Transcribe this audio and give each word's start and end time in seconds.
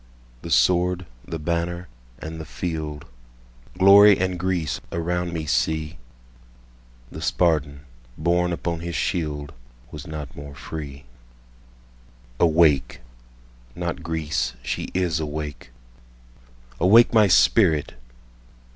The 0.41 0.49
sword, 0.49 1.05
the 1.27 1.37
banner, 1.37 1.87
and 2.17 2.41
the 2.41 2.45
field, 2.45 3.05
Glory 3.77 4.17
and 4.17 4.39
Greece, 4.39 4.81
around 4.91 5.31
me 5.31 5.45
see! 5.45 5.97
The 7.11 7.21
Spartan, 7.21 7.81
borne 8.17 8.51
upon 8.51 8.79
his 8.79 8.95
shield, 8.95 9.53
Was 9.91 10.07
not 10.07 10.35
more 10.35 10.55
free. 10.55 11.03
Awake! 12.39 13.01
(not 13.75 14.01
Greece—she 14.01 14.89
is 14.95 15.19
awake!)Awake, 15.19 17.13
my 17.13 17.27
spirit! 17.27 17.93